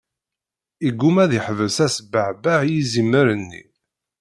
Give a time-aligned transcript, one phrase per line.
[0.87, 3.63] Iguma ad iḥbes asbeɛbeɛ yizimer-nni.